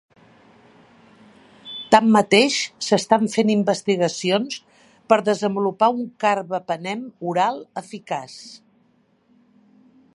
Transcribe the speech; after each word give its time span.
Tanmateix, 1.95 2.55
s'estan 2.85 3.27
fent 3.33 3.51
investigacions 3.55 4.57
per 5.13 5.19
desenvolupar 5.27 5.91
un 5.97 6.01
carbapenem 6.25 7.05
oral 7.33 7.61
eficaç. 7.83 8.39